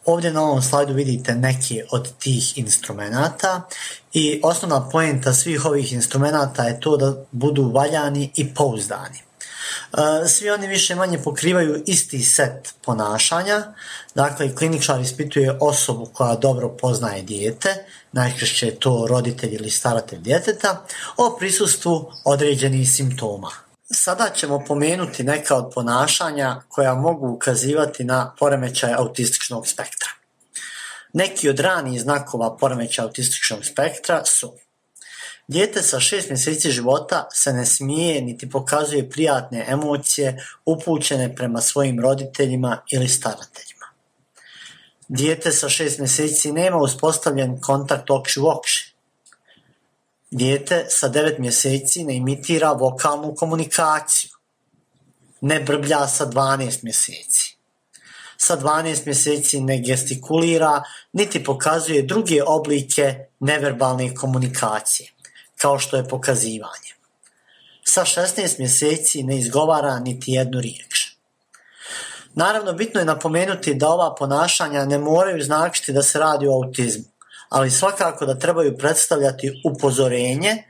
Ovdje 0.09 0.31
na 0.33 0.41
ovom 0.41 0.61
slajdu 0.61 0.93
vidite 0.93 1.35
neki 1.35 1.81
od 1.91 2.13
tih 2.19 2.57
instrumenata 2.57 3.61
i 4.13 4.41
osnovna 4.43 4.89
poenta 4.89 5.33
svih 5.33 5.65
ovih 5.65 5.93
instrumenata 5.93 6.63
je 6.63 6.79
to 6.79 6.97
da 6.97 7.13
budu 7.31 7.71
valjani 7.71 8.31
i 8.35 8.53
pouzdani. 8.53 9.17
E, 9.17 10.27
svi 10.27 10.49
oni 10.49 10.67
više 10.67 10.95
manje 10.95 11.19
pokrivaju 11.23 11.83
isti 11.85 12.23
set 12.23 12.73
ponašanja, 12.85 13.63
dakle 14.15 14.55
kliničar 14.55 15.01
ispituje 15.01 15.57
osobu 15.61 16.05
koja 16.13 16.35
dobro 16.35 16.69
poznaje 16.69 17.23
dijete, 17.23 17.85
najčešće 18.11 18.65
je 18.65 18.79
to 18.79 19.07
roditelj 19.09 19.55
ili 19.55 19.69
staratelj 19.69 20.19
djeteta, 20.19 20.85
o 21.17 21.35
prisustvu 21.39 22.11
određenih 22.23 22.91
simptoma. 22.91 23.68
Sada 23.93 24.29
ćemo 24.35 24.63
pomenuti 24.67 25.23
neka 25.23 25.55
od 25.55 25.71
ponašanja 25.75 26.61
koja 26.67 26.95
mogu 26.95 27.27
ukazivati 27.27 28.03
na 28.03 28.35
poremećaj 28.39 28.93
autističnog 28.93 29.67
spektra. 29.67 30.09
Neki 31.13 31.49
od 31.49 31.59
ranijih 31.59 32.01
znakova 32.01 32.57
poremećaja 32.57 33.05
autističnog 33.05 33.65
spektra 33.65 34.25
su 34.25 34.53
Dijete 35.49 35.81
sa 35.81 35.99
šest 35.99 36.29
mjeseci 36.29 36.71
života 36.71 37.27
se 37.33 37.53
ne 37.53 37.65
smije 37.65 38.21
niti 38.21 38.49
pokazuje 38.49 39.09
prijatne 39.09 39.65
emocije 39.67 40.45
upućene 40.65 41.35
prema 41.35 41.61
svojim 41.61 41.99
roditeljima 41.99 42.83
ili 42.91 43.07
starateljima. 43.07 43.85
Dijete 45.07 45.51
sa 45.51 45.69
šest 45.69 45.99
mjeseci 45.99 46.51
nema 46.51 46.77
uspostavljen 46.77 47.61
kontakt 47.61 48.09
oči 48.09 48.39
u 48.39 48.47
oči. 48.47 48.88
Dijete 50.31 50.85
sa 50.89 51.07
devet 51.07 51.39
mjeseci 51.39 52.03
ne 52.03 52.15
imitira 52.15 52.71
vokalnu 52.71 53.35
komunikaciju. 53.35 54.29
Ne 55.41 55.59
brblja 55.59 56.07
sa 56.07 56.25
12 56.25 56.83
mjeseci. 56.83 57.57
Sa 58.37 58.57
12 58.57 59.05
mjeseci 59.05 59.61
ne 59.61 59.77
gestikulira, 59.77 60.83
niti 61.13 61.43
pokazuje 61.43 62.01
druge 62.01 62.43
oblike 62.43 63.25
neverbalne 63.39 64.15
komunikacije 64.15 65.11
kao 65.61 65.79
što 65.79 65.97
je 65.97 66.07
pokazivanje. 66.07 66.93
Sa 67.83 68.01
16 68.05 68.59
mjeseci 68.59 69.23
ne 69.23 69.37
izgovara 69.37 69.99
niti 69.99 70.31
jednu 70.31 70.59
riječ. 70.61 71.15
Naravno, 72.33 72.73
bitno 72.73 72.99
je 72.99 73.05
napomenuti 73.05 73.73
da 73.73 73.89
ova 73.89 74.15
ponašanja 74.15 74.85
ne 74.85 74.97
moraju 74.97 75.43
značiti 75.43 75.93
da 75.93 76.03
se 76.03 76.19
radi 76.19 76.47
o 76.47 76.53
autizmu, 76.53 77.03
ali 77.49 77.71
svakako 77.71 78.25
da 78.25 78.39
trebaju 78.39 78.77
predstavljati 78.77 79.61
upozorenje 79.65 80.63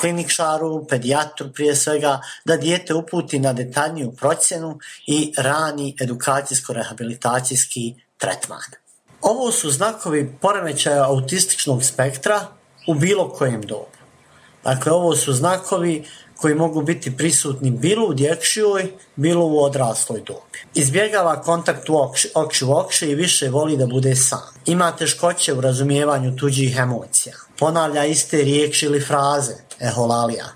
klinikšaru, 0.00 0.86
pedijatru 0.86 1.52
prije 1.52 1.76
svega, 1.76 2.20
da 2.44 2.56
dijete 2.56 2.94
uputi 2.94 3.38
na 3.38 3.52
detaljniju 3.52 4.12
procjenu 4.12 4.78
i 5.06 5.32
rani 5.38 5.96
edukacijsko-rehabilitacijski 6.00 7.94
tretman. 8.18 8.70
Ovo 9.22 9.52
su 9.52 9.70
znakovi 9.70 10.36
poremećaja 10.40 11.04
autističnog 11.04 11.84
spektra 11.84 12.46
u 12.86 12.94
bilo 12.94 13.28
kojem 13.28 13.62
dobu. 13.62 13.98
Dakle, 14.64 14.92
ovo 14.92 15.16
su 15.16 15.32
znakovi 15.32 16.04
koji 16.40 16.54
mogu 16.54 16.82
biti 16.82 17.16
prisutni 17.16 17.70
bilo 17.70 18.06
u 18.06 18.14
dječjoj, 18.14 18.92
bilo 19.16 19.46
u 19.46 19.62
odrasloj 19.62 20.20
dobi. 20.20 20.58
Izbjegava 20.74 21.42
kontakt 21.42 21.88
u 21.88 22.10
oči 22.34 22.64
u 22.64 22.72
oči 22.72 23.06
i 23.06 23.14
više 23.14 23.48
voli 23.48 23.76
da 23.76 23.86
bude 23.86 24.16
sam. 24.16 24.54
Ima 24.66 24.92
teškoće 24.92 25.54
u 25.54 25.60
razumijevanju 25.60 26.36
tuđih 26.36 26.76
emocija. 26.76 27.36
Ponavlja 27.58 28.04
iste 28.04 28.36
riječi 28.42 28.86
ili 28.86 29.00
fraze, 29.00 29.54
eholalija. 29.80 30.46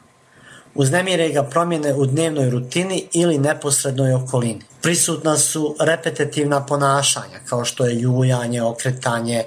Uznemire 0.75 1.29
ga 1.29 1.43
promjene 1.43 1.95
u 1.95 2.07
dnevnoj 2.07 2.51
rutini 2.51 3.09
ili 3.13 3.39
neposrednoj 3.39 4.15
okolini. 4.15 4.63
Prisutna 4.83 5.39
su 5.39 5.77
repetitivna 5.81 6.67
ponašanja 6.67 7.41
kao 7.49 7.65
što 7.65 7.87
je 7.87 8.01
jujanje, 8.01 8.63
okretanje, 8.63 9.45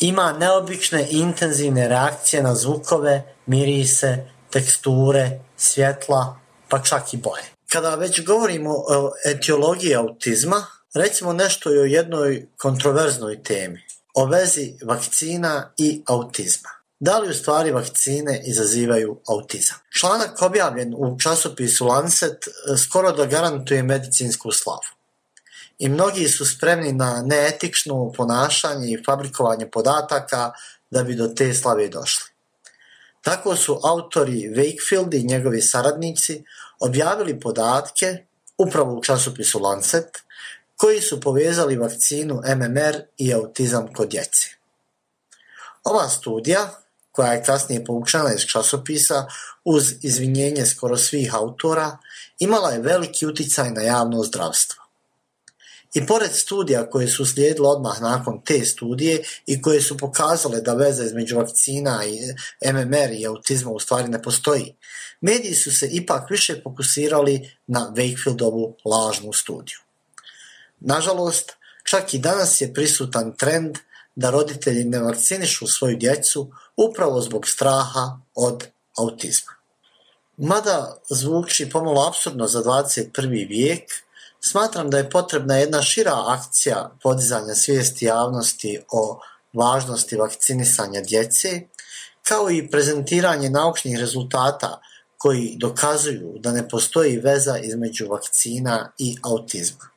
ima 0.00 0.32
neobične 0.32 1.06
intenzivne 1.10 1.88
reakcije 1.88 2.42
na 2.42 2.54
zvukove, 2.54 3.22
mirise, 3.46 4.26
teksture, 4.56 5.40
svjetla, 5.56 6.40
pa 6.68 6.82
čak 6.82 7.14
i 7.14 7.16
boje. 7.16 7.44
Kada 7.68 7.94
već 7.94 8.24
govorimo 8.24 8.70
o 8.70 9.12
etiologiji 9.24 9.94
autizma, 9.94 10.66
recimo 10.94 11.32
nešto 11.32 11.74
i 11.74 11.78
o 11.78 11.84
jednoj 11.84 12.46
kontroverznoj 12.56 13.42
temi, 13.42 13.82
o 14.14 14.26
vezi 14.26 14.78
vakcina 14.84 15.72
i 15.78 16.02
autizma. 16.06 16.70
Da 17.00 17.18
li 17.18 17.30
u 17.30 17.34
stvari 17.34 17.70
vakcine 17.70 18.42
izazivaju 18.44 19.20
autizam? 19.28 19.76
Članak 19.98 20.42
objavljen 20.42 20.94
u 20.96 21.18
časopisu 21.20 21.86
Lancet 21.86 22.48
skoro 22.84 23.12
da 23.12 23.26
garantuje 23.26 23.82
medicinsku 23.82 24.52
slavu 24.52 24.96
i 25.78 25.88
mnogi 25.88 26.28
su 26.28 26.46
spremni 26.46 26.92
na 26.92 27.22
neetično 27.22 28.12
ponašanje 28.12 28.88
i 28.88 29.04
fabrikovanje 29.04 29.70
podataka 29.70 30.52
da 30.90 31.02
bi 31.02 31.14
do 31.14 31.28
te 31.28 31.54
slave 31.54 31.88
došli. 31.88 32.35
Tako 33.26 33.56
su 33.56 33.80
autori 33.82 34.50
Wakefield 34.56 35.14
i 35.14 35.26
njegovi 35.26 35.62
saradnici 35.62 36.44
objavili 36.80 37.40
podatke 37.40 38.24
upravo 38.58 38.94
u 38.94 39.02
časopisu 39.02 39.58
Lancet 39.58 40.22
koji 40.76 41.00
su 41.00 41.20
povezali 41.20 41.76
vakcinu 41.76 42.42
MMR 42.56 43.02
i 43.18 43.34
autizam 43.34 43.92
kod 43.92 44.08
djece. 44.08 44.48
Ova 45.84 46.08
studija, 46.08 46.70
koja 47.12 47.32
je 47.32 47.44
kasnije 47.44 47.84
povučena 47.84 48.34
iz 48.34 48.40
časopisa 48.40 49.26
uz 49.64 49.94
izvinjenje 50.02 50.66
skoro 50.66 50.96
svih 50.96 51.34
autora, 51.34 51.98
imala 52.38 52.70
je 52.70 52.80
veliki 52.80 53.26
uticaj 53.26 53.70
na 53.70 53.82
javno 53.82 54.22
zdravstvo. 54.22 54.85
I 55.94 56.06
pored 56.06 56.32
studija 56.32 56.90
koje 56.90 57.08
su 57.08 57.26
slijedile 57.26 57.68
odmah 57.68 58.00
nakon 58.00 58.40
te 58.44 58.64
studije 58.64 59.24
i 59.46 59.62
koje 59.62 59.80
su 59.80 59.96
pokazale 59.96 60.60
da 60.60 60.74
veza 60.74 61.04
između 61.04 61.36
vakcina 61.36 62.04
i 62.06 62.18
MMR 62.72 63.12
i 63.12 63.26
autizma 63.26 63.70
u 63.70 63.80
stvari 63.80 64.08
ne 64.08 64.22
postoji, 64.22 64.76
mediji 65.20 65.54
su 65.54 65.72
se 65.72 65.88
ipak 65.92 66.30
više 66.30 66.60
fokusirali 66.62 67.50
na 67.66 67.92
Wakefieldovu 67.96 68.74
lažnu 68.84 69.32
studiju. 69.32 69.78
Nažalost, 70.80 71.52
čak 71.84 72.14
i 72.14 72.18
danas 72.18 72.60
je 72.60 72.74
prisutan 72.74 73.36
trend 73.36 73.78
da 74.14 74.30
roditelji 74.30 74.84
ne 74.84 74.98
vakcinišu 74.98 75.66
svoju 75.66 75.96
djecu 75.96 76.50
upravo 76.76 77.20
zbog 77.20 77.48
straha 77.48 78.20
od 78.34 78.66
autizma. 78.98 79.52
Mada 80.36 80.96
zvuči 81.08 81.70
pomalo 81.70 82.08
absurdno 82.08 82.46
za 82.46 82.62
21. 82.62 83.48
vijek, 83.48 83.82
Smatram 84.50 84.90
da 84.90 84.98
je 84.98 85.10
potrebna 85.10 85.56
jedna 85.56 85.82
šira 85.82 86.24
akcija 86.26 86.90
podizanja 87.02 87.54
svijesti 87.54 88.04
javnosti 88.04 88.78
o 88.90 89.20
važnosti 89.52 90.16
vakcinisanja 90.16 91.00
djece, 91.00 91.60
kao 92.22 92.50
i 92.50 92.70
prezentiranje 92.70 93.50
naučnih 93.50 93.98
rezultata 93.98 94.80
koji 95.18 95.56
dokazuju 95.56 96.34
da 96.38 96.52
ne 96.52 96.68
postoji 96.68 97.16
veza 97.16 97.58
između 97.58 98.06
vakcina 98.08 98.92
i 98.98 99.16
autizma. 99.22 99.88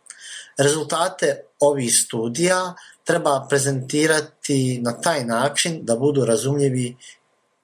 Rezultate 0.58 1.42
ovih 1.60 1.98
studija 1.98 2.74
treba 3.04 3.46
prezentirati 3.50 4.80
na 4.82 5.02
taj 5.02 5.26
način 5.26 5.80
da 5.86 5.96
budu 5.96 6.26
razumljivi 6.26 6.96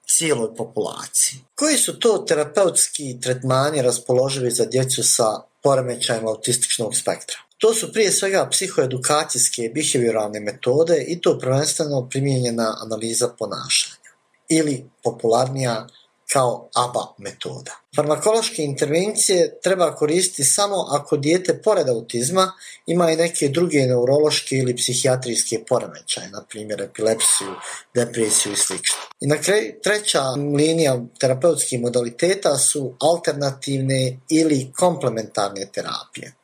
cijeloj 0.06 0.54
populaciji. 0.54 1.40
Koji 1.54 1.78
su 1.78 1.98
to 1.98 2.18
terapeutski 2.18 3.20
tretmani 3.20 3.82
raspoloživi 3.82 4.50
za 4.50 4.64
djecu 4.64 5.02
sa 5.02 5.40
poremećajem 5.66 6.26
autističnog 6.26 6.96
spektra. 6.96 7.36
To 7.58 7.74
su 7.74 7.92
prije 7.92 8.12
svega 8.12 8.48
psihoedukacijske 8.50 9.70
behavioralne 9.74 10.40
metode 10.40 11.04
i 11.08 11.20
to 11.20 11.38
prvenstveno 11.38 12.08
primijenjena 12.10 12.76
analiza 12.84 13.28
ponašanja 13.38 14.10
ili 14.48 14.84
popularnija 15.02 15.86
kao 16.32 16.68
ABA 16.74 17.14
metoda. 17.18 17.72
Farmakološke 17.96 18.62
intervencije 18.62 19.60
treba 19.62 19.94
koristiti 19.94 20.44
samo 20.44 20.76
ako 20.90 21.16
dijete 21.16 21.62
pored 21.62 21.88
autizma 21.88 22.52
ima 22.86 23.10
i 23.10 23.16
neke 23.16 23.48
druge 23.48 23.78
neurološke 23.78 24.56
ili 24.56 24.76
psihijatrijske 24.76 25.64
poremećaje, 25.68 26.30
na 26.30 26.44
primjer 26.48 26.82
epilepsiju, 26.82 27.54
depresiju 27.94 28.52
i 28.52 28.56
sl. 28.56 28.74
I 29.20 29.26
na 29.26 29.36
kraju 29.36 29.74
treća 29.82 30.22
linija 30.30 31.00
terapeutskih 31.20 31.80
modaliteta 31.80 32.58
su 32.58 32.94
alternativne 33.00 34.18
ili 34.28 34.72
komplementarne 34.76 35.66
terapije. 35.72 36.34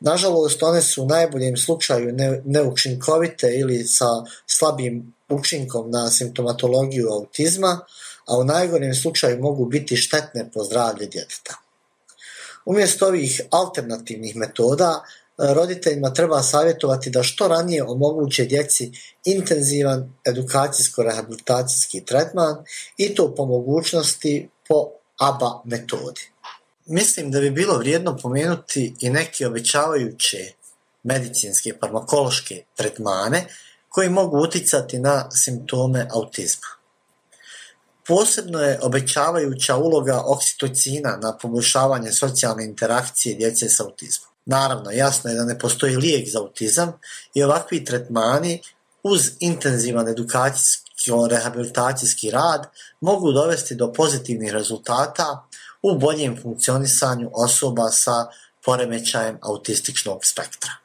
Nažalost, 0.00 0.62
one 0.62 0.82
su 0.82 1.02
u 1.02 1.06
najboljem 1.06 1.56
slučaju 1.56 2.14
neučinkovite 2.44 3.54
ili 3.58 3.84
sa 3.84 4.06
slabim 4.46 5.14
učinkom 5.28 5.90
na 5.90 6.10
simptomatologiju 6.10 7.08
autizma, 7.08 7.80
a 8.26 8.36
u 8.38 8.44
najgorem 8.44 8.94
slučaju 8.94 9.42
mogu 9.42 9.66
biti 9.66 9.96
štetne 9.96 10.50
po 10.54 10.64
zdravlje 10.64 11.06
djeteta. 11.06 11.54
Umjesto 12.64 13.06
ovih 13.06 13.40
alternativnih 13.50 14.36
metoda, 14.36 15.04
roditeljima 15.38 16.12
treba 16.12 16.42
savjetovati 16.42 17.10
da 17.10 17.22
što 17.22 17.48
ranije 17.48 17.84
omoguće 17.84 18.44
djeci 18.44 18.92
intenzivan 19.24 20.14
edukacijsko-rehabilitacijski 20.24 22.04
tretman 22.04 22.56
i 22.96 23.14
to 23.14 23.34
po 23.34 23.44
mogućnosti 23.44 24.48
po 24.68 24.88
ABA 25.18 25.62
metodi. 25.64 26.20
Mislim 26.86 27.30
da 27.30 27.40
bi 27.40 27.50
bilo 27.50 27.78
vrijedno 27.78 28.16
pomenuti 28.16 28.94
i 29.00 29.10
neke 29.10 29.46
obećavajuće 29.46 30.52
medicinske 31.02 31.72
farmakološke 31.80 32.64
tretmane 32.76 33.46
koji 33.88 34.08
mogu 34.08 34.38
uticati 34.38 34.98
na 34.98 35.30
simptome 35.30 36.08
autizma. 36.14 36.81
Posebno 38.06 38.58
je 38.58 38.78
obećavajuća 38.82 39.76
uloga 39.76 40.22
oksitocina 40.26 41.18
na 41.22 41.36
poboljšavanje 41.36 42.12
socijalne 42.12 42.64
interakcije 42.64 43.34
djece 43.34 43.68
s 43.68 43.80
autizmom. 43.80 44.28
Naravno, 44.46 44.90
jasno 44.90 45.30
je 45.30 45.36
da 45.36 45.44
ne 45.44 45.58
postoji 45.58 45.96
lijek 45.96 46.30
za 46.30 46.38
autizam 46.38 46.92
i 47.34 47.42
ovakvi 47.42 47.84
tretmani 47.84 48.60
uz 49.02 49.30
intenzivan 49.40 50.08
edukacijsko-rehabilitacijski 50.08 52.30
rad 52.30 52.66
mogu 53.00 53.32
dovesti 53.32 53.74
do 53.74 53.92
pozitivnih 53.92 54.52
rezultata 54.52 55.48
u 55.82 55.98
boljem 55.98 56.42
funkcionisanju 56.42 57.30
osoba 57.32 57.90
sa 57.90 58.26
poremećajem 58.64 59.38
autističnog 59.42 60.24
spektra. 60.24 60.81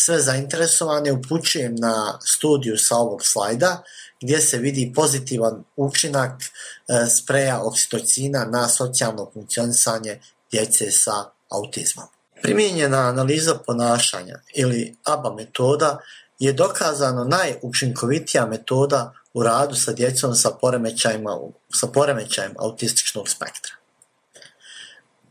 Sve 0.00 0.18
zainteresovane 0.18 1.12
upućujem 1.12 1.74
na 1.74 2.18
studiju 2.24 2.78
sa 2.78 2.96
ovog 2.96 3.20
slajda 3.24 3.82
gdje 4.22 4.40
se 4.40 4.58
vidi 4.58 4.92
pozitivan 4.94 5.64
učinak 5.76 6.42
e, 6.42 7.06
spreja 7.06 7.62
oksitocina 7.62 8.44
na 8.44 8.68
socijalno 8.68 9.30
funkcionisanje 9.34 10.20
djece 10.50 10.90
sa 10.90 11.24
autizmom. 11.50 12.06
Primijenjena 12.42 12.98
analiza 12.98 13.54
ponašanja 13.66 14.40
ili 14.54 14.96
ABA 15.04 15.34
metoda 15.34 15.98
je 16.38 16.52
dokazano 16.52 17.24
najučinkovitija 17.24 18.46
metoda 18.46 19.14
u 19.34 19.42
radu 19.42 19.74
sa 19.74 19.92
djecom 19.92 20.34
sa 20.34 20.50
poremećajima, 20.60 21.38
sa 21.74 21.86
poremećajem 21.86 22.54
autističnog 22.58 23.28
spektra. 23.28 23.72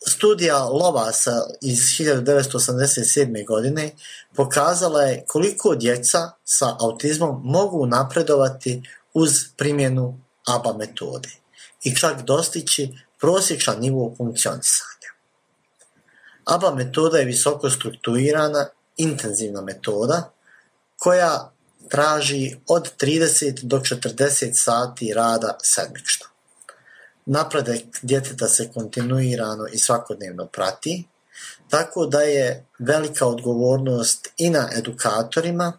Studija 0.08 0.64
Lovasa 0.64 1.44
iz 1.62 1.80
1987. 1.80 3.46
godine 3.48 3.92
pokazala 4.36 5.02
je 5.02 5.24
koliko 5.28 5.76
djeca 5.76 6.32
sa 6.44 6.76
autizmom 6.80 7.42
mogu 7.44 7.86
napredovati 7.86 8.90
uz 9.14 9.32
primjenu 9.58 10.20
ABA 10.48 10.74
metode 10.74 11.30
i 11.84 11.96
čak 11.96 12.22
dostići 12.22 12.98
prosječan 13.20 13.80
nivo 13.80 14.14
funkcionisanja. 14.18 15.10
ABA 16.46 16.76
metoda 16.76 17.18
je 17.18 17.26
visoko 17.26 17.70
strukturirana, 17.70 18.68
intenzivna 18.98 19.62
metoda 19.62 20.32
koja 20.98 21.52
traži 21.90 22.56
od 22.68 22.92
30 22.98 23.64
do 23.64 23.80
40 23.80 24.54
sati 24.54 25.14
rada 25.14 25.58
sedmično. 25.64 26.26
Napredak 27.30 27.82
djeteta 28.02 28.48
se 28.48 28.70
kontinuirano 28.74 29.68
i 29.74 29.78
svakodnevno 29.78 30.46
prati, 30.46 31.04
tako 31.70 32.06
da 32.06 32.22
je 32.22 32.66
velika 32.80 33.26
odgovornost 33.26 34.28
i 34.38 34.50
na 34.50 34.70
edukatorima, 34.78 35.74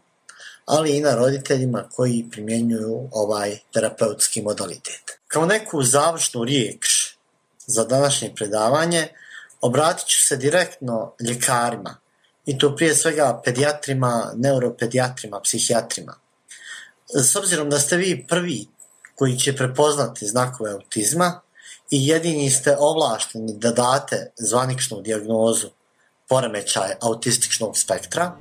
ali 0.65 0.97
i 0.97 1.01
na 1.01 1.15
roditeljima 1.15 1.89
koji 1.93 2.27
primjenjuju 2.31 3.09
ovaj 3.13 3.59
terapeutski 3.73 4.43
modalitet. 4.43 5.19
Kao 5.29 5.47
neku 5.47 5.83
završnu 5.83 6.45
riječ 6.45 7.15
za 7.67 7.85
današnje 7.85 8.33
predavanje 8.37 9.09
obratit 9.61 10.07
ću 10.07 10.27
se 10.27 10.37
direktno 10.37 11.15
ljekarima, 11.21 11.97
i 12.49 12.59
to 12.59 12.77
prije 12.77 12.95
svega 12.95 13.41
pedijatrima, 13.45 14.33
neuropedijatrima, 14.37 15.41
psihijatrima. 15.41 16.15
S 17.15 17.37
obzirom 17.37 17.71
da 17.71 17.79
ste 17.79 17.97
vi 17.97 18.27
prvi 18.29 18.67
koji 19.19 19.39
će 19.39 19.57
prepoznati 19.57 20.27
znakove 20.27 20.73
autizma 20.73 21.41
i 21.91 22.07
jedini 22.07 22.51
ste 22.51 22.77
ovlašteni 22.79 23.55
da 23.59 23.73
date 23.73 24.33
zvaničnu 24.37 25.01
dijagnozu 25.01 25.69
poremećaj 26.29 26.91
autističnog 27.01 27.79
spektra, 27.79 28.37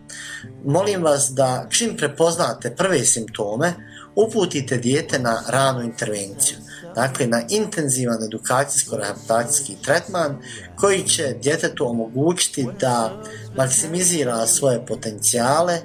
molim 0.65 1.03
vas 1.03 1.29
da 1.31 1.67
čim 1.69 1.97
prepoznate 1.97 2.75
prve 2.75 3.05
simptome, 3.05 3.73
uputite 4.15 4.77
dijete 4.77 5.19
na 5.19 5.43
ranu 5.47 5.83
intervenciju, 5.83 6.57
dakle 6.95 7.27
na 7.27 7.41
intenzivan 7.49 8.23
edukacijsko-rehabilitacijski 8.23 9.75
tretman 9.83 10.37
koji 10.75 11.03
će 11.03 11.35
djetetu 11.41 11.89
omogućiti 11.89 12.67
da 12.79 13.21
maksimizira 13.55 14.47
svoje 14.47 14.85
potencijale 14.85 15.79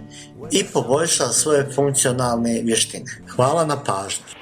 i 0.50 0.64
poboljša 0.64 1.28
svoje 1.28 1.70
funkcionalne 1.74 2.60
vještine. 2.64 3.04
Hvala 3.36 3.64
na 3.64 3.84
pažnju. 3.84 4.41